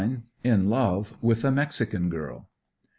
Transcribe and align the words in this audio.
IN 0.43 0.67
LOVE 0.67 1.15
WITH 1.21 1.45
A 1.45 1.51
MEXICAN 1.51 2.09
GIRL. 2.09 2.49